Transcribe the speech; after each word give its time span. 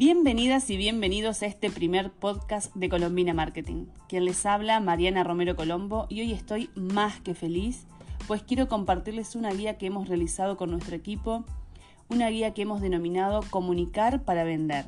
Bienvenidas 0.00 0.70
y 0.70 0.78
bienvenidos 0.78 1.42
a 1.42 1.46
este 1.46 1.70
primer 1.70 2.10
podcast 2.10 2.74
de 2.74 2.88
Colombina 2.88 3.34
Marketing. 3.34 3.84
Quien 4.08 4.24
les 4.24 4.46
habla, 4.46 4.80
Mariana 4.80 5.24
Romero 5.24 5.56
Colombo, 5.56 6.06
y 6.08 6.22
hoy 6.22 6.32
estoy 6.32 6.70
más 6.74 7.20
que 7.20 7.34
feliz, 7.34 7.84
pues 8.26 8.42
quiero 8.42 8.66
compartirles 8.66 9.36
una 9.36 9.52
guía 9.52 9.76
que 9.76 9.84
hemos 9.84 10.08
realizado 10.08 10.56
con 10.56 10.70
nuestro 10.70 10.96
equipo, 10.96 11.44
una 12.08 12.30
guía 12.30 12.54
que 12.54 12.62
hemos 12.62 12.80
denominado 12.80 13.42
Comunicar 13.50 14.22
para 14.22 14.42
Vender. 14.42 14.86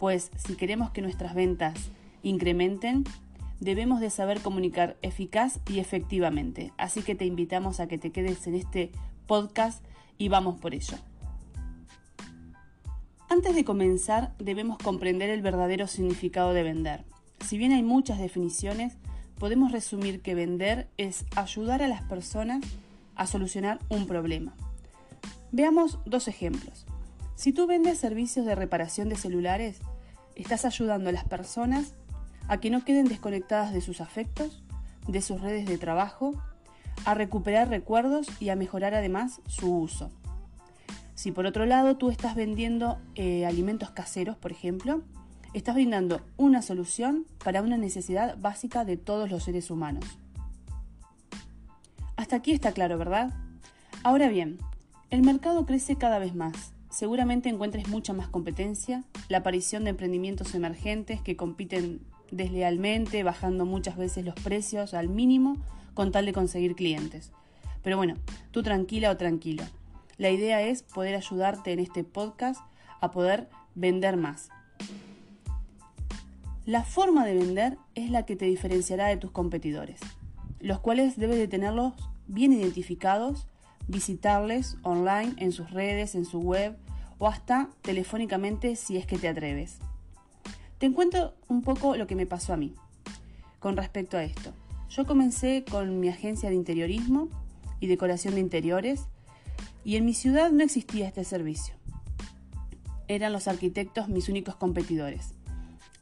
Pues 0.00 0.32
si 0.36 0.56
queremos 0.56 0.90
que 0.90 1.02
nuestras 1.02 1.36
ventas 1.36 1.74
incrementen, 2.24 3.04
debemos 3.60 4.00
de 4.00 4.10
saber 4.10 4.40
comunicar 4.40 4.96
eficaz 5.02 5.60
y 5.70 5.78
efectivamente. 5.78 6.72
Así 6.78 7.02
que 7.02 7.14
te 7.14 7.26
invitamos 7.26 7.78
a 7.78 7.86
que 7.86 7.96
te 7.96 8.10
quedes 8.10 8.44
en 8.48 8.56
este 8.56 8.90
podcast 9.28 9.84
y 10.18 10.26
vamos 10.26 10.58
por 10.58 10.74
ello. 10.74 10.96
Antes 13.32 13.54
de 13.54 13.64
comenzar, 13.64 14.34
debemos 14.38 14.76
comprender 14.76 15.30
el 15.30 15.40
verdadero 15.40 15.86
significado 15.86 16.52
de 16.52 16.62
vender. 16.62 17.06
Si 17.40 17.56
bien 17.56 17.72
hay 17.72 17.82
muchas 17.82 18.18
definiciones, 18.18 18.98
podemos 19.38 19.72
resumir 19.72 20.20
que 20.20 20.34
vender 20.34 20.90
es 20.98 21.24
ayudar 21.34 21.82
a 21.82 21.88
las 21.88 22.02
personas 22.02 22.62
a 23.14 23.26
solucionar 23.26 23.78
un 23.88 24.06
problema. 24.06 24.52
Veamos 25.50 25.98
dos 26.04 26.28
ejemplos. 26.28 26.84
Si 27.34 27.54
tú 27.54 27.66
vendes 27.66 27.96
servicios 27.96 28.44
de 28.44 28.54
reparación 28.54 29.08
de 29.08 29.16
celulares, 29.16 29.80
estás 30.34 30.66
ayudando 30.66 31.08
a 31.08 31.14
las 31.14 31.24
personas 31.24 31.94
a 32.48 32.60
que 32.60 32.68
no 32.68 32.84
queden 32.84 33.06
desconectadas 33.06 33.72
de 33.72 33.80
sus 33.80 34.02
afectos, 34.02 34.62
de 35.08 35.22
sus 35.22 35.40
redes 35.40 35.64
de 35.64 35.78
trabajo, 35.78 36.34
a 37.06 37.14
recuperar 37.14 37.70
recuerdos 37.70 38.26
y 38.40 38.50
a 38.50 38.56
mejorar 38.56 38.92
además 38.92 39.40
su 39.46 39.74
uso. 39.74 40.10
Si 41.22 41.30
por 41.30 41.46
otro 41.46 41.66
lado 41.66 41.96
tú 41.96 42.10
estás 42.10 42.34
vendiendo 42.34 42.98
eh, 43.14 43.46
alimentos 43.46 43.90
caseros, 43.90 44.36
por 44.36 44.50
ejemplo, 44.50 45.02
estás 45.54 45.76
brindando 45.76 46.20
una 46.36 46.62
solución 46.62 47.26
para 47.44 47.62
una 47.62 47.76
necesidad 47.76 48.36
básica 48.38 48.84
de 48.84 48.96
todos 48.96 49.30
los 49.30 49.44
seres 49.44 49.70
humanos. 49.70 50.04
Hasta 52.16 52.34
aquí 52.34 52.50
está 52.50 52.72
claro, 52.72 52.98
¿verdad? 52.98 53.32
Ahora 54.02 54.26
bien, 54.30 54.58
el 55.10 55.22
mercado 55.22 55.64
crece 55.64 55.94
cada 55.94 56.18
vez 56.18 56.34
más. 56.34 56.72
Seguramente 56.90 57.48
encuentres 57.48 57.86
mucha 57.86 58.12
más 58.12 58.26
competencia, 58.26 59.04
la 59.28 59.38
aparición 59.38 59.84
de 59.84 59.90
emprendimientos 59.90 60.56
emergentes 60.56 61.20
que 61.20 61.36
compiten 61.36 62.00
deslealmente, 62.32 63.22
bajando 63.22 63.64
muchas 63.64 63.96
veces 63.96 64.24
los 64.24 64.34
precios 64.34 64.92
al 64.92 65.08
mínimo 65.08 65.56
con 65.94 66.10
tal 66.10 66.26
de 66.26 66.32
conseguir 66.32 66.74
clientes. 66.74 67.30
Pero 67.84 67.96
bueno, 67.96 68.16
tú 68.50 68.64
tranquila 68.64 69.12
o 69.12 69.16
tranquilo. 69.16 69.62
La 70.22 70.30
idea 70.30 70.62
es 70.62 70.84
poder 70.84 71.16
ayudarte 71.16 71.72
en 71.72 71.80
este 71.80 72.04
podcast 72.04 72.60
a 73.00 73.10
poder 73.10 73.48
vender 73.74 74.16
más. 74.16 74.50
La 76.64 76.84
forma 76.84 77.26
de 77.26 77.34
vender 77.34 77.76
es 77.96 78.08
la 78.08 78.24
que 78.24 78.36
te 78.36 78.44
diferenciará 78.44 79.08
de 79.08 79.16
tus 79.16 79.32
competidores, 79.32 79.98
los 80.60 80.78
cuales 80.78 81.16
debes 81.16 81.38
de 81.38 81.48
tenerlos 81.48 81.94
bien 82.28 82.52
identificados, 82.52 83.48
visitarles 83.88 84.76
online 84.84 85.32
en 85.38 85.50
sus 85.50 85.72
redes, 85.72 86.14
en 86.14 86.24
su 86.24 86.38
web 86.38 86.76
o 87.18 87.26
hasta 87.26 87.68
telefónicamente 87.80 88.76
si 88.76 88.98
es 88.98 89.06
que 89.06 89.18
te 89.18 89.26
atreves. 89.26 89.78
Te 90.78 90.86
encuentro 90.86 91.34
un 91.48 91.62
poco 91.62 91.96
lo 91.96 92.06
que 92.06 92.14
me 92.14 92.26
pasó 92.26 92.52
a 92.52 92.56
mí 92.56 92.76
con 93.58 93.76
respecto 93.76 94.16
a 94.16 94.22
esto. 94.22 94.52
Yo 94.88 95.04
comencé 95.04 95.64
con 95.68 95.98
mi 95.98 96.08
agencia 96.08 96.48
de 96.48 96.54
interiorismo 96.54 97.28
y 97.80 97.88
decoración 97.88 98.36
de 98.36 98.40
interiores 98.40 99.08
y 99.84 99.96
en 99.96 100.04
mi 100.04 100.14
ciudad 100.14 100.50
no 100.50 100.62
existía 100.62 101.08
este 101.08 101.24
servicio. 101.24 101.74
Eran 103.08 103.32
los 103.32 103.48
arquitectos 103.48 104.08
mis 104.08 104.28
únicos 104.28 104.56
competidores. 104.56 105.34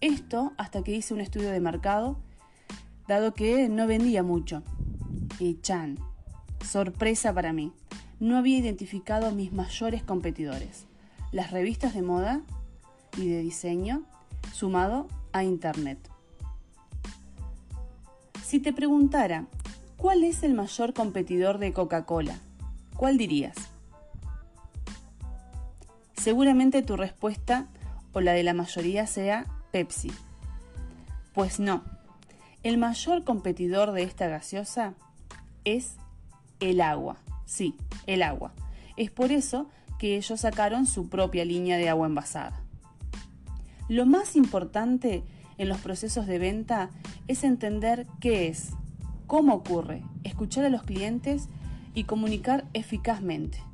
Esto 0.00 0.52
hasta 0.56 0.82
que 0.82 0.94
hice 0.94 1.14
un 1.14 1.20
estudio 1.20 1.50
de 1.50 1.60
mercado, 1.60 2.18
dado 3.08 3.34
que 3.34 3.68
no 3.68 3.86
vendía 3.86 4.22
mucho. 4.22 4.62
Y 5.38 5.60
chan, 5.60 5.98
sorpresa 6.64 7.32
para 7.34 7.52
mí, 7.52 7.72
no 8.18 8.36
había 8.36 8.58
identificado 8.58 9.32
mis 9.32 9.52
mayores 9.52 10.02
competidores, 10.02 10.86
las 11.32 11.50
revistas 11.50 11.94
de 11.94 12.02
moda 12.02 12.42
y 13.16 13.28
de 13.28 13.40
diseño, 13.40 14.02
sumado 14.52 15.08
a 15.32 15.42
Internet. 15.42 15.98
Si 18.44 18.58
te 18.58 18.72
preguntara, 18.72 19.46
¿cuál 19.96 20.24
es 20.24 20.42
el 20.42 20.54
mayor 20.54 20.92
competidor 20.92 21.58
de 21.58 21.72
Coca-Cola? 21.72 22.38
¿Cuál 22.96 23.16
dirías? 23.16 23.69
Seguramente 26.20 26.82
tu 26.82 26.98
respuesta 26.98 27.66
o 28.12 28.20
la 28.20 28.32
de 28.32 28.42
la 28.42 28.52
mayoría 28.52 29.06
sea 29.06 29.46
Pepsi. 29.72 30.12
Pues 31.32 31.58
no, 31.58 31.82
el 32.62 32.76
mayor 32.76 33.24
competidor 33.24 33.92
de 33.92 34.02
esta 34.02 34.28
gaseosa 34.28 34.92
es 35.64 35.94
el 36.60 36.82
agua. 36.82 37.16
Sí, 37.46 37.74
el 38.06 38.22
agua. 38.22 38.52
Es 38.98 39.10
por 39.10 39.32
eso 39.32 39.70
que 39.98 40.18
ellos 40.18 40.40
sacaron 40.40 40.84
su 40.84 41.08
propia 41.08 41.46
línea 41.46 41.78
de 41.78 41.88
agua 41.88 42.06
envasada. 42.06 42.60
Lo 43.88 44.04
más 44.04 44.36
importante 44.36 45.22
en 45.56 45.70
los 45.70 45.78
procesos 45.78 46.26
de 46.26 46.38
venta 46.38 46.90
es 47.28 47.44
entender 47.44 48.06
qué 48.20 48.48
es, 48.48 48.72
cómo 49.26 49.54
ocurre, 49.54 50.02
escuchar 50.22 50.66
a 50.66 50.70
los 50.70 50.82
clientes 50.82 51.48
y 51.94 52.04
comunicar 52.04 52.66
eficazmente 52.74 53.69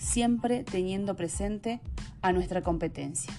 siempre 0.00 0.64
teniendo 0.64 1.14
presente 1.14 1.80
a 2.22 2.32
nuestra 2.32 2.62
competencia. 2.62 3.32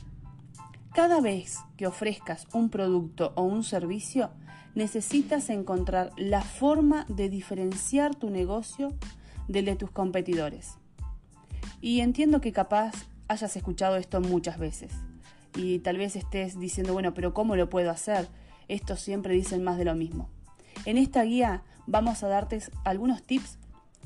Cada 0.94 1.20
vez 1.20 1.58
que 1.76 1.88
ofrezcas 1.88 2.48
un 2.54 2.70
producto 2.70 3.34
o 3.36 3.44
un 3.44 3.64
servicio, 3.64 4.30
necesitas 4.76 5.50
encontrar 5.50 6.12
la 6.18 6.42
forma 6.42 7.06
de 7.10 7.30
diferenciar 7.30 8.16
tu 8.16 8.30
negocio 8.30 8.94
del 9.48 9.66
de 9.66 9.76
tus 9.76 9.92
competidores. 9.92 10.78
Y 11.82 12.02
entiendo 12.02 12.42
que 12.42 12.52
capaz 12.52 12.94
hayas 13.28 13.56
escuchado 13.56 13.96
esto 13.96 14.22
muchas 14.22 14.60
veces 14.60 14.94
y 15.56 15.80
tal 15.80 15.98
vez 15.98 16.16
estés 16.16 16.60
diciendo, 16.60 16.94
bueno, 16.94 17.14
pero 17.14 17.34
¿cómo 17.34 17.56
lo 17.56 17.70
puedo 17.70 17.90
hacer? 17.90 18.30
Estos 18.68 19.02
siempre 19.02 19.34
dicen 19.34 19.64
más 19.64 19.78
de 19.78 19.86
lo 19.86 19.96
mismo. 19.96 20.30
En 20.86 20.98
esta 20.98 21.24
guía 21.24 21.64
vamos 21.88 22.24
a 22.24 22.28
darte 22.28 22.62
algunos 22.84 23.24
tips 23.24 23.58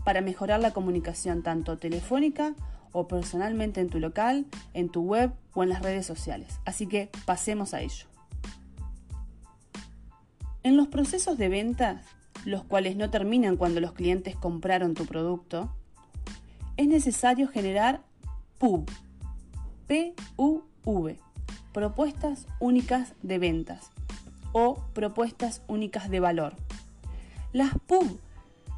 para 0.05 0.21
mejorar 0.21 0.61
la 0.61 0.71
comunicación 0.71 1.43
tanto 1.43 1.77
telefónica 1.77 2.53
o 2.93 3.09
personalmente 3.09 3.81
en 3.81 3.89
tu 3.89 3.99
local, 3.99 4.45
en 4.73 4.87
tu 4.87 5.01
web 5.01 5.33
o 5.53 5.63
en 5.63 5.69
las 5.69 5.81
redes 5.81 6.05
sociales. 6.05 6.61
Así 6.63 6.87
que 6.87 7.09
pasemos 7.25 7.73
a 7.73 7.81
ello. 7.81 8.05
En 10.63 10.77
los 10.77 10.87
procesos 10.87 11.37
de 11.37 11.49
ventas, 11.49 12.05
los 12.45 12.63
cuales 12.63 12.95
no 12.95 13.09
terminan 13.09 13.57
cuando 13.57 13.81
los 13.81 13.91
clientes 13.93 14.35
compraron 14.35 14.93
tu 14.93 15.05
producto, 15.05 15.75
es 16.77 16.87
necesario 16.87 17.47
generar 17.47 18.01
PUV, 18.59 18.85
P-U-V, 19.87 21.19
propuestas 21.73 22.47
únicas 22.59 23.13
de 23.23 23.39
ventas 23.39 23.89
o 24.53 24.75
propuestas 24.93 25.61
únicas 25.67 26.09
de 26.09 26.19
valor. 26.19 26.55
Las 27.51 27.71
PUV 27.87 28.19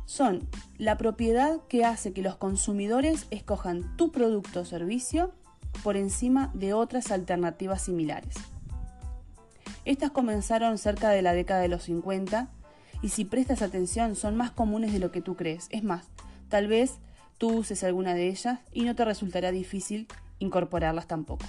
son 0.07 0.47
la 0.77 0.97
propiedad 0.97 1.59
que 1.67 1.83
hace 1.83 2.13
que 2.13 2.21
los 2.21 2.37
consumidores 2.37 3.27
escojan 3.29 3.95
tu 3.97 4.11
producto 4.11 4.61
o 4.61 4.65
servicio 4.65 5.33
por 5.83 5.97
encima 5.97 6.49
de 6.53 6.73
otras 6.73 7.11
alternativas 7.11 7.81
similares. 7.81 8.35
Estas 9.83 10.11
comenzaron 10.11 10.77
cerca 10.77 11.09
de 11.09 11.21
la 11.21 11.33
década 11.33 11.59
de 11.59 11.67
los 11.67 11.83
50 11.83 12.47
y 13.01 13.09
si 13.09 13.25
prestas 13.25 13.61
atención 13.61 14.15
son 14.15 14.37
más 14.37 14.49
comunes 14.49 14.93
de 14.93 14.99
lo 14.99 15.11
que 15.11 15.21
tú 15.21 15.35
crees. 15.35 15.67
Es 15.71 15.83
más, 15.83 16.05
tal 16.47 16.67
vez 16.67 16.99
tú 17.37 17.57
uses 17.57 17.83
alguna 17.83 18.13
de 18.13 18.29
ellas 18.29 18.59
y 18.71 18.85
no 18.85 18.95
te 18.95 19.03
resultará 19.03 19.51
difícil 19.51 20.07
incorporarlas 20.39 21.07
tampoco. 21.07 21.45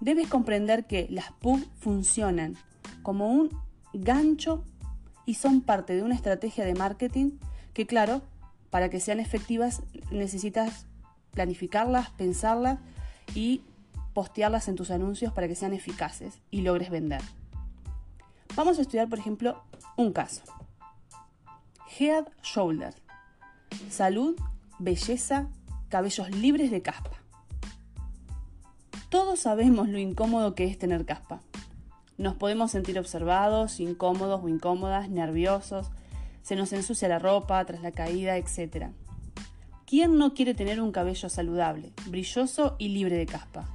Debes 0.00 0.28
comprender 0.28 0.86
que 0.86 1.08
las 1.10 1.30
PUB 1.32 1.62
funcionan 1.78 2.56
como 3.02 3.28
un 3.30 3.50
gancho 3.92 4.64
y 5.26 5.34
son 5.34 5.60
parte 5.60 5.94
de 5.94 6.02
una 6.02 6.14
estrategia 6.14 6.64
de 6.64 6.74
marketing 6.74 7.32
que 7.72 7.86
claro, 7.86 8.22
para 8.70 8.88
que 8.88 9.00
sean 9.00 9.20
efectivas 9.20 9.82
necesitas 10.10 10.86
planificarlas, 11.32 12.10
pensarlas 12.10 12.78
y 13.34 13.62
postearlas 14.14 14.68
en 14.68 14.76
tus 14.76 14.90
anuncios 14.90 15.32
para 15.32 15.48
que 15.48 15.54
sean 15.54 15.72
eficaces 15.72 16.40
y 16.50 16.62
logres 16.62 16.90
vender. 16.90 17.22
Vamos 18.56 18.78
a 18.78 18.82
estudiar, 18.82 19.08
por 19.08 19.18
ejemplo, 19.18 19.62
un 19.96 20.12
caso. 20.12 20.42
Head 21.98 22.26
Shoulder. 22.42 22.94
Salud, 23.88 24.36
belleza, 24.78 25.48
cabellos 25.88 26.30
libres 26.30 26.70
de 26.70 26.82
caspa. 26.82 27.10
Todos 29.08 29.40
sabemos 29.40 29.88
lo 29.88 29.98
incómodo 29.98 30.54
que 30.54 30.64
es 30.64 30.78
tener 30.78 31.04
caspa. 31.04 31.40
Nos 32.16 32.34
podemos 32.36 32.70
sentir 32.70 32.98
observados, 32.98 33.80
incómodos 33.80 34.42
o 34.42 34.48
incómodas, 34.48 35.08
nerviosos, 35.08 35.90
se 36.42 36.56
nos 36.56 36.72
ensucia 36.72 37.08
la 37.08 37.18
ropa 37.18 37.64
tras 37.64 37.82
la 37.82 37.92
caída, 37.92 38.36
etc. 38.36 38.88
¿Quién 39.86 40.18
no 40.18 40.34
quiere 40.34 40.54
tener 40.54 40.80
un 40.80 40.92
cabello 40.92 41.28
saludable, 41.28 41.92
brilloso 42.06 42.76
y 42.78 42.88
libre 42.88 43.16
de 43.16 43.26
caspa? 43.26 43.68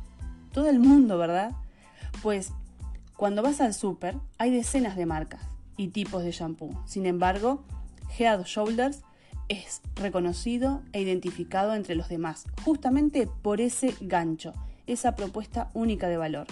Todo 0.52 0.70
el 0.70 0.80
mundo, 0.80 1.18
¿verdad? 1.18 1.52
Pues 2.22 2.54
cuando 3.16 3.42
vas 3.42 3.62
al 3.62 3.74
súper 3.74 4.18
hay 4.38 4.52
decenas 4.52 4.96
de 4.96 5.06
marcas 5.06 5.42
y 5.78 5.90
tipos 5.90 6.24
de 6.24 6.32
shampoo. 6.32 6.82
Sin 6.86 7.06
embargo, 7.06 7.64
Head 8.18 8.44
Shoulders 8.46 9.04
es 9.48 9.82
reconocido 9.96 10.82
e 10.92 11.02
identificado 11.02 11.76
entre 11.76 11.96
los 11.96 12.10
demás, 12.10 12.46
justamente 12.64 13.28
por 13.28 13.62
ese 13.62 13.94
gancho, 14.02 14.54
esa 14.88 15.16
propuesta 15.16 15.70
única 15.74 16.08
de 16.08 16.18
valor, 16.18 16.48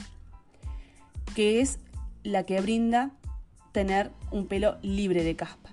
que 1.36 1.62
es 1.62 1.80
la 2.24 2.44
que 2.44 2.62
brinda 2.62 3.12
tener 3.72 4.12
un 4.32 4.48
pelo 4.48 4.78
libre 4.82 5.24
de 5.24 5.36
caspa. 5.36 5.73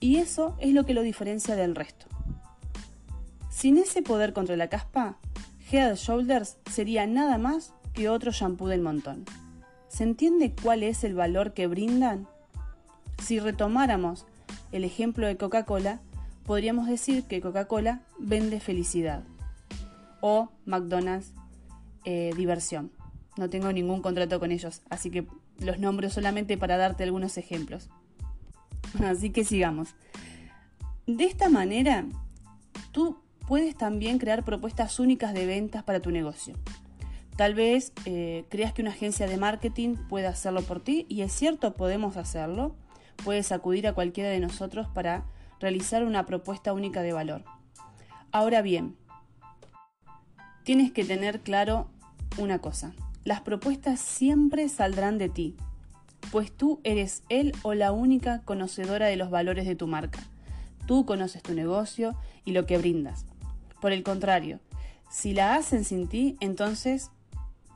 Y 0.00 0.16
eso 0.16 0.56
es 0.60 0.72
lo 0.72 0.86
que 0.86 0.94
lo 0.94 1.02
diferencia 1.02 1.56
del 1.56 1.74
resto. 1.74 2.06
Sin 3.50 3.78
ese 3.78 4.02
poder 4.02 4.32
contra 4.32 4.56
la 4.56 4.68
caspa, 4.68 5.18
Head 5.70 5.96
Shoulders 5.96 6.58
sería 6.70 7.06
nada 7.06 7.38
más 7.38 7.74
que 7.92 8.08
otro 8.08 8.30
shampoo 8.30 8.68
del 8.68 8.80
montón. 8.80 9.24
¿Se 9.88 10.04
entiende 10.04 10.54
cuál 10.62 10.82
es 10.82 11.02
el 11.02 11.14
valor 11.14 11.54
que 11.54 11.66
brindan? 11.66 12.28
Si 13.22 13.40
retomáramos 13.40 14.26
el 14.70 14.84
ejemplo 14.84 15.26
de 15.26 15.36
Coca-Cola, 15.36 16.00
podríamos 16.44 16.86
decir 16.86 17.24
que 17.24 17.40
Coca-Cola 17.40 18.02
vende 18.18 18.60
felicidad 18.60 19.24
o 20.20 20.50
McDonald's 20.64 21.32
eh, 22.04 22.32
diversión. 22.36 22.92
No 23.36 23.50
tengo 23.50 23.72
ningún 23.72 24.02
contrato 24.02 24.40
con 24.40 24.52
ellos, 24.52 24.82
así 24.90 25.10
que 25.10 25.26
los 25.58 25.78
nombro 25.78 26.10
solamente 26.10 26.56
para 26.56 26.76
darte 26.76 27.04
algunos 27.04 27.36
ejemplos. 27.36 27.88
Así 29.04 29.30
que 29.30 29.44
sigamos. 29.44 29.94
De 31.06 31.24
esta 31.24 31.48
manera, 31.48 32.04
tú 32.92 33.18
puedes 33.46 33.76
también 33.76 34.18
crear 34.18 34.44
propuestas 34.44 35.00
únicas 35.00 35.32
de 35.32 35.46
ventas 35.46 35.82
para 35.82 36.00
tu 36.00 36.10
negocio. 36.10 36.54
Tal 37.36 37.54
vez 37.54 37.92
eh, 38.04 38.44
creas 38.48 38.72
que 38.72 38.82
una 38.82 38.90
agencia 38.90 39.26
de 39.26 39.36
marketing 39.36 39.94
puede 40.08 40.26
hacerlo 40.26 40.62
por 40.62 40.80
ti 40.80 41.06
y 41.08 41.22
es 41.22 41.32
cierto, 41.32 41.74
podemos 41.74 42.16
hacerlo. 42.16 42.74
Puedes 43.24 43.52
acudir 43.52 43.86
a 43.86 43.94
cualquiera 43.94 44.28
de 44.28 44.40
nosotros 44.40 44.88
para 44.88 45.24
realizar 45.60 46.04
una 46.04 46.26
propuesta 46.26 46.72
única 46.72 47.02
de 47.02 47.12
valor. 47.12 47.44
Ahora 48.32 48.60
bien, 48.60 48.96
tienes 50.64 50.92
que 50.92 51.04
tener 51.04 51.40
claro 51.40 51.88
una 52.38 52.58
cosa. 52.58 52.92
Las 53.24 53.40
propuestas 53.40 54.00
siempre 54.00 54.68
saldrán 54.68 55.16
de 55.18 55.28
ti, 55.28 55.56
pues 56.30 56.52
tú 56.52 56.80
eres 56.84 57.22
él 57.28 57.52
o 57.62 57.74
la 57.74 57.92
única 57.92 58.42
conocedora 58.44 59.06
de 59.06 59.16
los 59.16 59.30
valores 59.30 59.66
de 59.66 59.76
tu 59.76 59.86
marca. 59.86 60.20
Tú 60.86 61.04
conoces 61.04 61.42
tu 61.42 61.54
negocio 61.54 62.16
y 62.44 62.52
lo 62.52 62.66
que 62.66 62.78
brindas. 62.78 63.26
Por 63.80 63.92
el 63.92 64.02
contrario, 64.02 64.60
si 65.10 65.32
la 65.32 65.54
hacen 65.54 65.84
sin 65.84 66.08
ti, 66.08 66.36
entonces, 66.40 67.10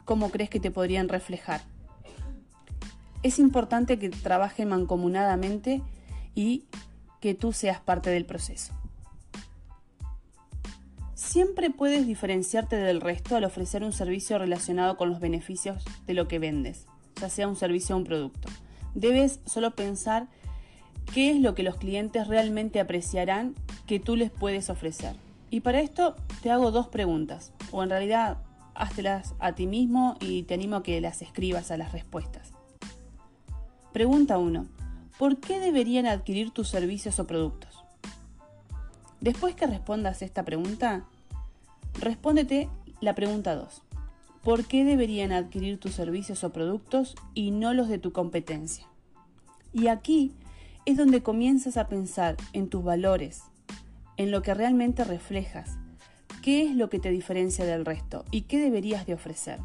¿cómo 0.05 0.31
crees 0.31 0.51
que 0.51 0.61
te 0.61 0.71
podrían 0.71 1.09
reflejar? 1.09 1.63
Es 3.23 3.39
importante 3.39 3.99
que 3.99 4.11
trabajen 4.11 4.69
mancomunadamente 4.69 5.83
y 6.35 6.65
que 7.21 7.35
tú 7.35 7.53
seas 7.53 7.81
parte 7.81 8.11
del 8.11 8.27
proceso. 8.27 8.75
Siempre 11.15 11.71
puedes 11.71 12.07
diferenciarte 12.07 12.77
del 12.77 13.01
resto 13.01 13.37
al 13.37 13.45
ofrecer 13.45 13.85
un 13.85 13.93
servicio 13.93 14.39
relacionado 14.39 14.97
con 14.97 15.09
los 15.09 15.21
beneficios 15.21 15.85
de 16.07 16.15
lo 16.15 16.27
que 16.27 16.39
vendes, 16.39 16.87
sea 17.29 17.49
un 17.49 17.57
servicio 17.57 17.95
o 17.95 17.99
un 17.99 18.05
producto. 18.05 18.49
Debes 18.95 19.41
solo 19.47 19.73
pensar 19.73 20.29
qué 21.13 21.31
es 21.31 21.41
lo 21.41 21.55
que 21.55 21.63
los 21.63 21.77
clientes 21.77 22.27
realmente 22.29 22.81
apreciarán 22.81 23.55
que 23.87 24.01
tú 24.01 24.17
les 24.17 24.31
puedes 24.31 24.71
ofrecer. 24.71 25.15
Y 25.51 25.61
para 25.61 25.81
esto 25.81 26.17
te 26.43 26.51
hago 26.51 26.71
dos 26.71 26.89
preguntas, 26.89 27.53
o 27.71 27.83
en 27.83 27.91
realidad 27.91 28.39
háztelas 28.75 29.35
a 29.39 29.53
ti 29.53 29.67
mismo 29.67 30.17
y 30.21 30.45
te 30.45 30.55
animo 30.55 30.77
a 30.77 30.83
que 30.83 31.01
las 31.01 31.23
escribas 31.23 31.71
a 31.71 31.77
las 31.77 31.93
respuestas. 31.93 32.53
Pregunta 33.93 34.39
1. 34.39 34.67
¿Por 35.19 35.39
qué 35.39 35.61
deberían 35.61 36.07
adquirir 36.07 36.51
tus 36.51 36.69
servicios 36.69 37.19
o 37.19 37.27
productos? 37.27 37.85
Después 39.21 39.55
que 39.55 39.67
respondas 39.67 40.23
esta 40.23 40.45
pregunta, 40.45 41.05
respóndete 42.01 42.69
la 43.01 43.15
pregunta 43.15 43.55
2. 43.55 43.83
¿Por 44.43 44.65
qué 44.65 44.85
deberían 44.85 45.31
adquirir 45.31 45.79
tus 45.79 45.93
servicios 45.93 46.43
o 46.43 46.53
productos 46.53 47.15
y 47.33 47.53
no 47.53 47.75
los 47.75 47.89
de 47.89 47.99
tu 47.99 48.13
competencia? 48.13 48.89
Y 49.73 49.87
aquí 49.87 50.33
es 50.85 50.97
donde 50.97 51.23
comienzas 51.23 51.77
a 51.77 51.87
pensar 51.87 52.37
en 52.53 52.69
tus 52.69 52.83
valores, 52.83 53.45
en 54.17 54.33
lo 54.33 54.43
que 54.43 54.53
realmente 54.53 55.05
reflejas, 55.05 55.79
qué 56.43 56.65
es 56.65 56.75
lo 56.75 56.91
que 56.91 56.99
te 56.99 57.11
diferencia 57.11 57.65
del 57.65 57.85
resto 57.85 58.25
y 58.33 58.43
qué 58.43 58.59
deberías 58.59 59.07
de 59.07 59.15
ofrecer. 59.15 59.61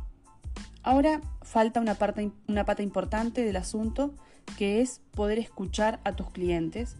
Ahora 0.83 1.21
falta 1.41 1.81
una, 1.81 1.95
parte, 1.95 2.31
una 2.47 2.63
pata 2.63 2.83
importante 2.83 3.43
del 3.43 3.55
asunto 3.55 4.13
que 4.59 4.81
es 4.81 5.01
poder 5.11 5.39
escuchar 5.39 5.99
a 6.03 6.15
tus 6.15 6.29
clientes 6.29 6.95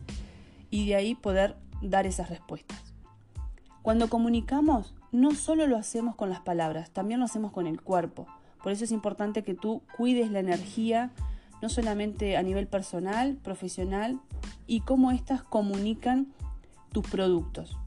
y 0.72 0.88
de 0.88 0.96
ahí 0.96 1.14
poder 1.14 1.56
dar 1.84 2.08
esas 2.08 2.30
respuestas. 2.30 2.82
Cuando 3.84 4.10
comunicamos, 4.10 4.96
no 5.12 5.34
solo 5.34 5.68
lo 5.68 5.78
hacemos 5.78 6.16
con 6.16 6.30
las 6.30 6.42
palabras, 6.42 6.92
también 6.92 7.20
lo 7.20 7.26
hacemos 7.26 7.52
con 7.52 7.68
el 7.68 7.82
cuerpo. 7.82 8.28
Por 8.62 8.72
eso 8.72 8.84
es 8.84 8.92
importante 8.92 9.44
que 9.44 9.54
tú 9.54 9.82
cuides 9.96 10.32
la 10.32 10.40
energía, 10.40 11.12
no 11.62 11.70
solamente 11.70 12.38
a 12.38 12.44
nivel 12.44 12.68
personal, 12.68 13.38
profesional, 13.38 14.20
y 14.66 14.82
cómo 14.82 15.12
éstas 15.12 15.42
comunican 15.44 16.28
tus 16.92 17.08
productos. 17.08 17.78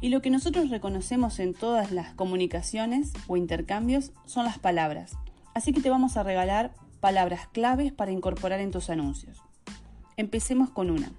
Y 0.00 0.10
lo 0.10 0.20
que 0.20 0.30
nosotros 0.30 0.68
reconocemos 0.68 1.38
en 1.38 1.54
todas 1.54 1.90
las 1.90 2.12
comunicaciones 2.14 3.12
o 3.28 3.36
intercambios 3.36 4.12
son 4.26 4.44
las 4.44 4.58
palabras. 4.58 5.16
Así 5.54 5.72
que 5.72 5.80
te 5.80 5.90
vamos 5.90 6.16
a 6.16 6.22
regalar 6.22 6.74
palabras 7.00 7.48
claves 7.48 7.92
para 7.92 8.12
incorporar 8.12 8.60
en 8.60 8.70
tus 8.70 8.90
anuncios. 8.90 9.42
Empecemos 10.18 10.70
con 10.70 10.90
una. 10.90 11.10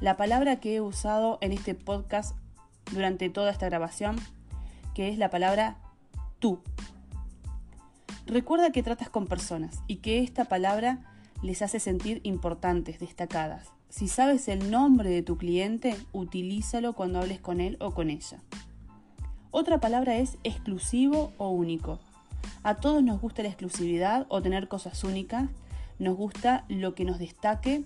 La 0.00 0.16
palabra 0.16 0.56
que 0.56 0.74
he 0.74 0.80
usado 0.80 1.38
en 1.40 1.52
este 1.52 1.74
podcast 1.74 2.36
durante 2.94 3.28
toda 3.28 3.50
esta 3.50 3.66
grabación, 3.66 4.16
que 4.94 5.08
es 5.08 5.18
la 5.18 5.30
palabra 5.30 5.76
tú. 6.38 6.60
Recuerda 8.26 8.70
que 8.70 8.82
tratas 8.82 9.10
con 9.10 9.26
personas 9.26 9.82
y 9.86 9.96
que 9.96 10.22
esta 10.22 10.46
palabra 10.46 11.00
les 11.42 11.60
hace 11.60 11.78
sentir 11.78 12.20
importantes, 12.22 12.98
destacadas. 12.98 13.68
Si 13.90 14.08
sabes 14.08 14.48
el 14.48 14.70
nombre 14.70 15.10
de 15.10 15.22
tu 15.22 15.36
cliente, 15.36 15.94
utilízalo 16.12 16.94
cuando 16.94 17.20
hables 17.20 17.40
con 17.40 17.60
él 17.60 17.76
o 17.80 17.92
con 17.92 18.08
ella. 18.08 18.38
Otra 19.50 19.78
palabra 19.78 20.16
es 20.16 20.38
exclusivo 20.42 21.32
o 21.36 21.50
único. 21.50 22.00
A 22.62 22.76
todos 22.76 23.02
nos 23.02 23.20
gusta 23.20 23.42
la 23.42 23.50
exclusividad 23.50 24.26
o 24.28 24.42
tener 24.42 24.68
cosas 24.68 25.04
únicas, 25.04 25.50
nos 25.98 26.16
gusta 26.16 26.64
lo 26.68 26.94
que 26.94 27.04
nos 27.04 27.18
destaque 27.18 27.84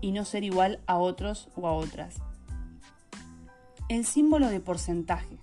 y 0.00 0.12
no 0.12 0.24
ser 0.24 0.44
igual 0.44 0.80
a 0.86 0.98
otros 0.98 1.48
o 1.56 1.66
a 1.66 1.72
otras. 1.72 2.20
El 3.90 4.06
símbolo 4.06 4.48
de 4.48 4.60
porcentaje. 4.60 5.36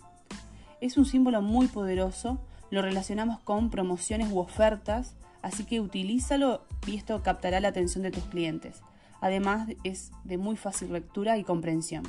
Es 0.81 0.97
un 0.97 1.05
símbolo 1.05 1.43
muy 1.43 1.67
poderoso, 1.67 2.39
lo 2.71 2.81
relacionamos 2.81 3.39
con 3.41 3.69
promociones 3.69 4.31
u 4.31 4.39
ofertas, 4.39 5.13
así 5.43 5.65
que 5.65 5.81
utilízalo 5.81 6.63
y 6.87 6.95
esto 6.95 7.21
captará 7.21 7.59
la 7.59 7.67
atención 7.67 8.03
de 8.03 8.11
tus 8.11 8.23
clientes. 8.23 8.81
Además 9.21 9.67
es 9.83 10.11
de 10.23 10.39
muy 10.39 10.55
fácil 10.55 10.93
lectura 10.93 11.37
y 11.37 11.43
comprensión. 11.43 12.03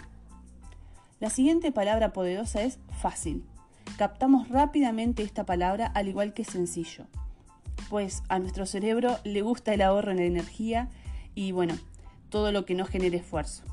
La 1.21 1.29
siguiente 1.29 1.73
palabra 1.73 2.15
poderosa 2.15 2.63
es 2.63 2.79
fácil 3.03 3.45
captamos 3.97 4.49
rápidamente 4.49 5.25
esta 5.25 5.45
palabra 5.45 5.87
al 5.87 6.07
igual 6.07 6.33
que 6.33 6.45
sencillo, 6.45 7.07
pues 7.91 8.23
a 8.29 8.39
nuestro 8.39 8.65
cerebro 8.65 9.19
le 9.25 9.43
gusta 9.43 9.75
el 9.75 9.83
ahorro 9.83 10.13
en 10.13 10.21
energía 10.21 10.89
y 11.35 11.51
bueno, 11.51 11.75
todo 12.29 12.53
lo 12.53 12.65
que 12.65 12.77
no 12.77 12.85
genere 12.85 13.17
esfuerzo. 13.19 13.65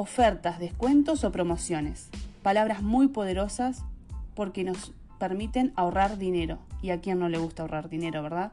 Ofertas, 0.00 0.58
descuentos 0.58 1.24
o 1.24 1.30
promociones. 1.30 2.08
Palabras 2.42 2.80
muy 2.80 3.08
poderosas 3.08 3.84
porque 4.34 4.64
nos 4.64 4.94
permiten 5.18 5.74
ahorrar 5.76 6.16
dinero. 6.16 6.58
¿Y 6.80 6.88
a 6.88 7.02
quién 7.02 7.18
no 7.18 7.28
le 7.28 7.36
gusta 7.36 7.64
ahorrar 7.64 7.90
dinero, 7.90 8.22
verdad? 8.22 8.52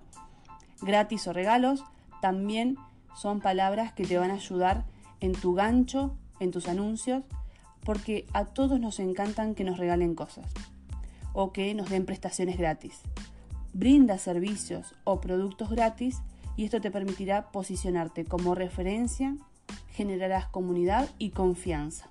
Gratis 0.82 1.26
o 1.26 1.32
regalos 1.32 1.86
también 2.22 2.76
son 3.16 3.40
palabras 3.40 3.94
que 3.94 4.04
te 4.04 4.18
van 4.18 4.32
a 4.32 4.34
ayudar 4.34 4.84
en 5.22 5.32
tu 5.32 5.54
gancho, 5.54 6.18
en 6.42 6.52
tus 6.52 6.68
anuncios 6.68 7.24
porque 7.86 8.26
a 8.34 8.44
todos 8.44 8.82
nos 8.82 9.00
encantan 9.00 9.56
que 9.56 9.64
nos 9.64 9.78
regalen 9.78 10.16
cosas 10.16 10.52
o 11.32 11.54
que 11.54 11.74
nos 11.76 11.90
den 11.90 12.06
prestaciones 12.06 12.58
gratis. 12.58 13.00
Brinda 13.72 14.18
servicios 14.18 14.96
o 15.06 15.22
productos 15.22 15.70
gratis 15.70 16.20
y 16.58 16.66
esto 16.66 16.82
te 16.82 16.92
permitirá 16.92 17.54
posicionarte 17.54 18.26
como 18.26 18.54
referencia, 18.54 19.38
generarás 19.98 20.46
comunidad 20.48 21.10
y 21.18 21.32
confianza. 21.32 22.08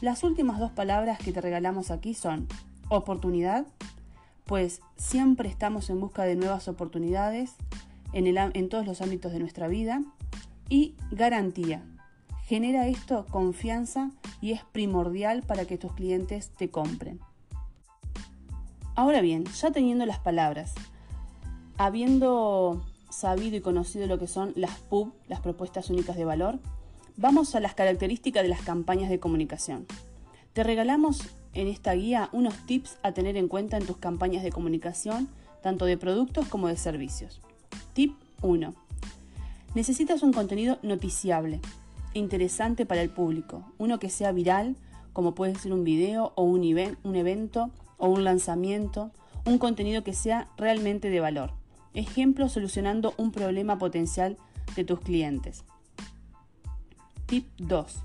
Las 0.00 0.24
últimas 0.24 0.58
dos 0.58 0.72
palabras 0.72 1.20
que 1.20 1.32
te 1.32 1.40
regalamos 1.40 1.92
aquí 1.92 2.14
son 2.14 2.48
oportunidad, 2.88 3.64
pues 4.44 4.80
siempre 4.96 5.48
estamos 5.48 5.88
en 5.88 6.00
busca 6.00 6.24
de 6.24 6.34
nuevas 6.34 6.66
oportunidades 6.66 7.54
en, 8.12 8.26
en 8.26 8.68
todos 8.68 8.86
los 8.86 9.00
ámbitos 9.02 9.32
de 9.32 9.38
nuestra 9.38 9.68
vida, 9.68 10.02
y 10.68 10.96
garantía, 11.12 11.84
Genera 12.46 12.86
esto 12.86 13.26
confianza 13.28 14.12
y 14.40 14.52
es 14.52 14.62
primordial 14.62 15.42
para 15.42 15.64
que 15.64 15.78
tus 15.78 15.92
clientes 15.94 16.50
te 16.50 16.70
compren. 16.70 17.18
Ahora 18.94 19.20
bien, 19.20 19.44
ya 19.46 19.72
teniendo 19.72 20.06
las 20.06 20.20
palabras, 20.20 20.72
habiendo 21.76 22.86
sabido 23.10 23.56
y 23.56 23.60
conocido 23.60 24.06
lo 24.06 24.18
que 24.18 24.26
son 24.26 24.52
las 24.56 24.78
PUB, 24.78 25.12
las 25.28 25.40
propuestas 25.40 25.90
únicas 25.90 26.16
de 26.16 26.24
valor, 26.24 26.58
vamos 27.16 27.54
a 27.54 27.60
las 27.60 27.74
características 27.74 28.42
de 28.42 28.48
las 28.48 28.62
campañas 28.62 29.10
de 29.10 29.20
comunicación. 29.20 29.86
Te 30.52 30.62
regalamos 30.62 31.22
en 31.54 31.68
esta 31.68 31.92
guía 31.94 32.28
unos 32.32 32.54
tips 32.66 32.98
a 33.02 33.12
tener 33.12 33.36
en 33.36 33.48
cuenta 33.48 33.76
en 33.76 33.86
tus 33.86 33.96
campañas 33.96 34.42
de 34.42 34.52
comunicación, 34.52 35.28
tanto 35.62 35.84
de 35.86 35.96
productos 35.96 36.48
como 36.48 36.68
de 36.68 36.76
servicios. 36.76 37.40
Tip 37.94 38.14
1. 38.42 38.74
Necesitas 39.74 40.22
un 40.22 40.32
contenido 40.32 40.78
noticiable, 40.82 41.60
interesante 42.14 42.86
para 42.86 43.02
el 43.02 43.10
público, 43.10 43.64
uno 43.78 43.98
que 43.98 44.10
sea 44.10 44.32
viral, 44.32 44.76
como 45.12 45.34
puede 45.34 45.54
ser 45.54 45.72
un 45.72 45.84
video 45.84 46.32
o 46.34 46.44
un, 46.44 46.60
un 47.02 47.16
evento 47.16 47.70
o 47.98 48.08
un 48.08 48.24
lanzamiento, 48.24 49.10
un 49.44 49.58
contenido 49.58 50.04
que 50.04 50.12
sea 50.12 50.48
realmente 50.56 51.10
de 51.10 51.20
valor. 51.20 51.52
Ejemplo, 51.96 52.50
solucionando 52.50 53.14
un 53.16 53.32
problema 53.32 53.78
potencial 53.78 54.36
de 54.76 54.84
tus 54.84 55.00
clientes. 55.00 55.64
Tip 57.24 57.48
2. 57.56 58.04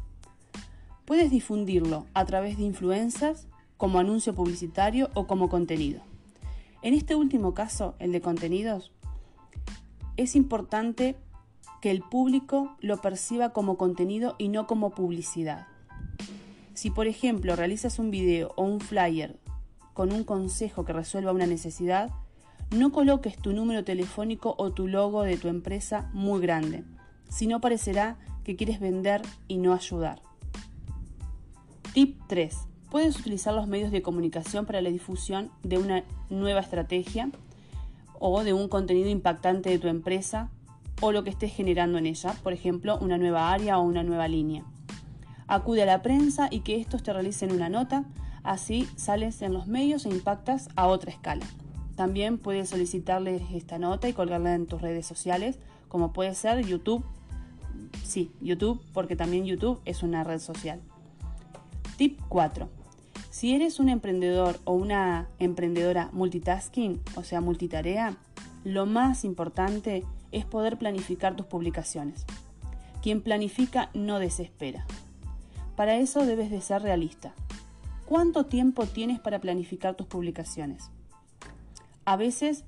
Puedes 1.04 1.30
difundirlo 1.30 2.06
a 2.14 2.26
través 2.26 2.56
de 2.56 2.64
influencers, 2.64 3.48
como 3.76 4.00
anuncio 4.00 4.34
publicitario 4.34 5.10
o 5.14 5.28
como 5.28 5.50
contenido. 5.50 6.02
En 6.82 6.94
este 6.94 7.16
último 7.16 7.54
caso, 7.54 7.96
el 8.00 8.14
de 8.14 8.22
contenidos, 8.22 8.94
es 10.16 10.38
importante 10.38 11.18
que 11.82 11.92
el 11.92 12.02
público 12.02 12.78
lo 12.80 13.02
perciba 13.02 13.50
como 13.50 13.76
contenido 13.76 14.36
y 14.38 14.48
no 14.48 14.68
como 14.68 14.92
publicidad. 14.92 15.68
Si 16.76 16.92
por 16.92 17.08
ejemplo 17.08 17.58
realizas 17.58 18.00
un 18.00 18.10
video 18.10 18.54
o 18.56 18.64
un 18.64 18.80
flyer 18.80 19.38
con 19.94 20.14
un 20.14 20.24
consejo 20.24 20.86
que 20.86 20.94
resuelva 20.94 21.34
una 21.34 21.46
necesidad, 21.46 22.10
no 22.72 22.92
coloques 22.92 23.38
tu 23.38 23.52
número 23.52 23.84
telefónico 23.84 24.56
o 24.58 24.72
tu 24.72 24.88
logo 24.88 25.24
de 25.24 25.38
tu 25.38 25.50
empresa 25.50 26.10
muy 26.14 26.40
grande, 26.40 26.84
si 27.30 27.46
no 27.46 27.60
parecerá 27.60 28.18
que 28.46 28.56
quieres 28.56 28.80
vender 28.80 29.22
y 29.48 29.58
no 29.58 29.74
ayudar. 29.74 30.22
Tip 31.94 32.22
3. 32.28 32.56
Puedes 32.90 33.20
utilizar 33.20 33.54
los 33.54 33.68
medios 33.68 33.92
de 33.92 34.02
comunicación 34.02 34.66
para 34.66 34.82
la 34.82 34.90
difusión 34.90 35.52
de 35.64 35.78
una 35.78 36.04
nueva 36.30 36.62
estrategia 36.62 37.30
o 38.20 38.44
de 38.44 38.54
un 38.54 38.70
contenido 38.70 39.10
impactante 39.10 39.70
de 39.70 39.80
tu 39.80 39.88
empresa 39.88 40.50
o 41.02 41.12
lo 41.12 41.24
que 41.24 41.30
estés 41.30 41.54
generando 41.54 41.98
en 41.98 42.06
ella, 42.06 42.36
por 42.44 42.54
ejemplo, 42.54 42.98
una 43.00 43.18
nueva 43.18 43.52
área 43.52 43.80
o 43.80 43.84
una 43.84 44.04
nueva 44.04 44.28
línea. 44.28 44.64
Acude 45.48 45.84
a 45.84 45.86
la 45.86 46.02
prensa 46.02 46.48
y 46.50 46.62
que 46.62 46.80
estos 46.80 47.04
te 47.04 47.12
realicen 47.12 47.52
una 47.52 47.68
nota, 47.68 48.06
así 48.44 48.88
sales 48.96 49.42
en 49.42 49.54
los 49.54 49.68
medios 49.68 50.06
e 50.06 50.10
impactas 50.10 50.70
a 50.76 50.88
otra 50.88 51.12
escala. 51.12 51.46
También 52.02 52.40
puedes 52.40 52.70
solicitarles 52.70 53.44
esta 53.54 53.78
nota 53.78 54.10
y 54.10 54.14
colgarla 54.14 54.56
en 54.56 54.66
tus 54.66 54.82
redes 54.82 55.06
sociales, 55.06 55.60
como 55.88 56.14
puede 56.14 56.34
ser 56.34 56.66
YouTube. 56.66 57.06
Sí, 58.04 58.32
YouTube, 58.42 58.84
porque 58.92 59.16
también 59.16 59.46
YouTube 59.46 59.80
es 59.86 60.02
una 60.02 60.24
red 60.24 60.40
social. 60.40 60.82
Tip 61.98 62.20
4. 62.28 62.68
Si 63.30 63.54
eres 63.54 63.80
un 63.80 63.88
emprendedor 63.88 64.60
o 64.64 64.74
una 64.74 65.28
emprendedora 65.38 66.10
multitasking, 66.12 67.00
o 67.18 67.24
sea, 67.24 67.40
multitarea, 67.40 68.18
lo 68.64 68.88
más 68.88 69.24
importante 69.24 70.04
es 70.32 70.44
poder 70.44 70.80
planificar 70.80 71.36
tus 71.36 71.46
publicaciones. 71.46 72.26
Quien 73.04 73.22
planifica 73.22 73.92
no 73.94 74.18
desespera. 74.18 74.88
Para 75.76 75.98
eso 75.98 76.26
debes 76.26 76.50
de 76.50 76.62
ser 76.62 76.82
realista. 76.82 77.36
¿Cuánto 78.08 78.48
tiempo 78.48 78.88
tienes 78.88 79.20
para 79.20 79.40
planificar 79.40 79.94
tus 79.94 80.08
publicaciones? 80.08 80.90
A 82.06 82.16
veces 82.16 82.64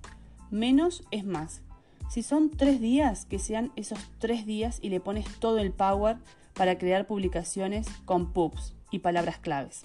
menos 0.52 1.04
es 1.12 1.26
más. 1.26 1.62
Si 2.10 2.22
son 2.22 2.50
tres 2.50 2.80
días, 2.80 3.26
que 3.26 3.40
sean 3.40 3.72
esos 3.76 4.00
tres 4.20 4.46
días 4.46 4.80
y 4.82 4.90
le 4.90 5.00
pones 5.00 5.26
todo 5.40 5.58
el 5.60 5.72
power 5.72 6.18
para 6.54 6.78
crear 6.78 7.08
publicaciones 7.08 7.88
con 8.06 8.32
pubs 8.32 8.74
y 8.92 9.00
palabras 9.00 9.40
claves. 9.40 9.84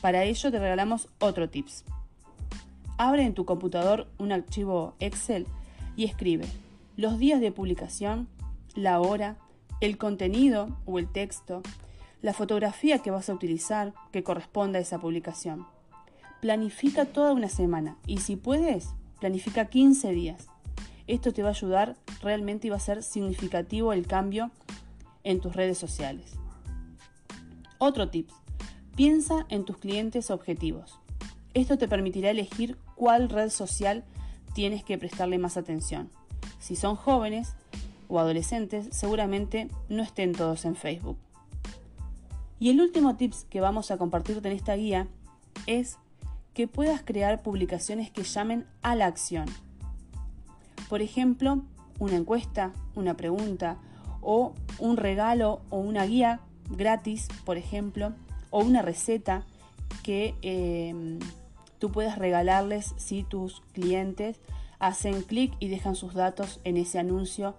Para 0.00 0.24
ello 0.24 0.50
te 0.50 0.58
regalamos 0.58 1.08
otro 1.18 1.48
tips. 1.48 1.84
Abre 2.98 3.24
en 3.24 3.34
tu 3.34 3.44
computador 3.44 4.08
un 4.18 4.32
archivo 4.32 4.94
Excel 5.00 5.46
y 5.96 6.04
escribe 6.04 6.46
los 6.96 7.18
días 7.18 7.40
de 7.40 7.52
publicación, 7.52 8.28
la 8.74 9.00
hora, 9.00 9.36
el 9.80 9.98
contenido 9.98 10.76
o 10.86 10.98
el 10.98 11.08
texto, 11.08 11.62
la 12.22 12.32
fotografía 12.32 13.00
que 13.00 13.10
vas 13.10 13.28
a 13.28 13.34
utilizar 13.34 13.92
que 14.12 14.22
corresponda 14.22 14.78
a 14.78 14.82
esa 14.82 14.98
publicación. 14.98 15.66
Planifica 16.46 17.06
toda 17.06 17.32
una 17.32 17.48
semana 17.48 17.96
y 18.06 18.18
si 18.18 18.36
puedes, 18.36 18.90
planifica 19.18 19.64
15 19.64 20.12
días. 20.12 20.46
Esto 21.08 21.32
te 21.32 21.42
va 21.42 21.48
a 21.48 21.50
ayudar 21.50 21.96
realmente 22.22 22.68
y 22.68 22.70
va 22.70 22.76
a 22.76 22.78
ser 22.78 23.02
significativo 23.02 23.92
el 23.92 24.06
cambio 24.06 24.52
en 25.24 25.40
tus 25.40 25.56
redes 25.56 25.76
sociales. 25.76 26.34
Otro 27.78 28.10
tip, 28.10 28.30
piensa 28.94 29.44
en 29.48 29.64
tus 29.64 29.78
clientes 29.78 30.30
objetivos. 30.30 31.00
Esto 31.52 31.78
te 31.78 31.88
permitirá 31.88 32.30
elegir 32.30 32.78
cuál 32.94 33.28
red 33.28 33.50
social 33.50 34.04
tienes 34.54 34.84
que 34.84 34.98
prestarle 34.98 35.38
más 35.38 35.56
atención. 35.56 36.10
Si 36.60 36.76
son 36.76 36.94
jóvenes 36.94 37.54
o 38.06 38.20
adolescentes, 38.20 38.86
seguramente 38.92 39.66
no 39.88 40.04
estén 40.04 40.30
todos 40.30 40.64
en 40.64 40.76
Facebook. 40.76 41.18
Y 42.60 42.70
el 42.70 42.80
último 42.80 43.16
tip 43.16 43.34
que 43.50 43.60
vamos 43.60 43.90
a 43.90 43.98
compartirte 43.98 44.46
en 44.48 44.54
esta 44.54 44.76
guía 44.76 45.08
es 45.66 45.98
que 46.56 46.66
puedas 46.66 47.02
crear 47.02 47.42
publicaciones 47.42 48.10
que 48.10 48.22
llamen 48.22 48.64
a 48.80 48.96
la 48.96 49.04
acción. 49.04 49.44
Por 50.88 51.02
ejemplo, 51.02 51.62
una 51.98 52.16
encuesta, 52.16 52.72
una 52.94 53.14
pregunta 53.14 53.76
o 54.22 54.54
un 54.78 54.96
regalo 54.96 55.60
o 55.68 55.76
una 55.76 56.06
guía 56.06 56.40
gratis, 56.70 57.28
por 57.44 57.58
ejemplo, 57.58 58.14
o 58.48 58.60
una 58.60 58.80
receta 58.80 59.44
que 60.02 60.34
em, 60.40 61.18
tú 61.78 61.92
puedas 61.92 62.16
regalarles 62.16 62.94
si 62.96 63.22
tus 63.22 63.60
clientes 63.74 64.40
hacen 64.78 65.20
clic 65.20 65.52
y 65.60 65.68
dejan 65.68 65.94
sus 65.94 66.14
datos 66.14 66.60
en 66.64 66.78
ese 66.78 66.98
anuncio. 66.98 67.54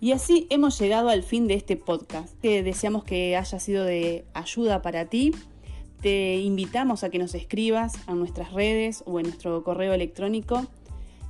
Y 0.00 0.12
así 0.12 0.46
hemos 0.50 0.78
llegado 0.78 1.08
al 1.08 1.24
fin 1.24 1.48
de 1.48 1.54
este 1.54 1.76
podcast. 1.76 2.32
que 2.40 2.62
deseamos 2.62 3.02
que 3.02 3.36
haya 3.36 3.58
sido 3.58 3.84
de 3.84 4.24
ayuda 4.34 4.82
para 4.82 5.06
ti. 5.06 5.32
Te 6.04 6.36
invitamos 6.36 7.02
a 7.02 7.08
que 7.08 7.18
nos 7.18 7.34
escribas 7.34 7.94
a 8.06 8.14
nuestras 8.14 8.52
redes 8.52 9.02
o 9.06 9.18
en 9.18 9.24
nuestro 9.24 9.64
correo 9.64 9.94
electrónico 9.94 10.66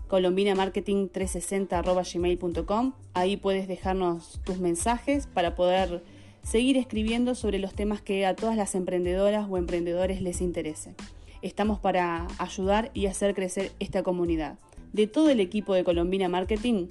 colombinamarketing360.gmail.com. 0.09 2.93
Ahí 3.15 3.37
puedes 3.37 3.69
dejarnos 3.69 4.41
tus 4.43 4.59
mensajes 4.59 5.29
para 5.29 5.55
poder 5.55 6.03
seguir 6.43 6.77
escribiendo 6.77 7.37
sobre 7.37 7.61
los 7.61 7.75
temas 7.75 8.03
que 8.03 8.27
a 8.27 8.35
todas 8.35 8.57
las 8.57 8.75
emprendedoras 8.75 9.47
o 9.49 9.59
emprendedores 9.59 10.21
les 10.21 10.41
interese. 10.41 10.97
Estamos 11.41 11.79
para 11.79 12.27
ayudar 12.39 12.91
y 12.95 13.07
hacer 13.07 13.37
crecer 13.37 13.71
esta 13.79 14.03
comunidad. 14.03 14.59
De 14.93 15.07
todo 15.07 15.31
el 15.31 15.39
equipo 15.39 15.75
de 15.75 15.85
Colombina 15.85 16.29
Marketing, 16.29 16.89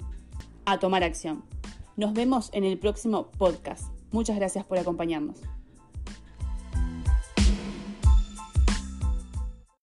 a 0.64 0.78
tomar 0.78 1.04
acción. 1.04 1.44
Nos 1.98 2.14
vemos 2.14 2.48
en 2.54 2.64
el 2.64 2.78
próximo 2.78 3.26
podcast. 3.36 3.88
Muchas 4.10 4.36
gracias 4.36 4.64
por 4.64 4.78
acompañarnos. 4.78 5.42